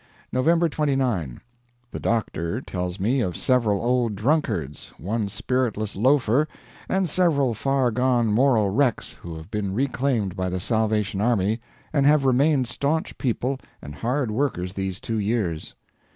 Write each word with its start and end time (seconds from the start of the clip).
November 0.31 0.67
29. 0.67 1.41
The 1.91 1.99
doctor 1.99 2.59
tells 2.59 2.99
me 2.99 3.21
of 3.21 3.37
several 3.37 3.79
old 3.83 4.15
drunkards, 4.15 4.91
one 4.97 5.29
spiritless 5.29 5.95
loafer, 5.95 6.47
and 6.89 7.07
several 7.07 7.53
far 7.53 7.91
gone 7.91 8.25
moral 8.33 8.71
wrecks 8.71 9.13
who 9.21 9.35
have 9.35 9.51
been 9.51 9.75
reclaimed 9.75 10.35
by 10.35 10.49
the 10.49 10.59
Salvation 10.59 11.21
Army 11.21 11.61
and 11.93 12.07
have 12.07 12.25
remained 12.25 12.67
staunch 12.67 13.15
people 13.19 13.59
and 13.79 13.93
hard 13.93 14.31
workers 14.31 14.73
these 14.73 14.99
two 14.99 15.19
years. 15.19 15.75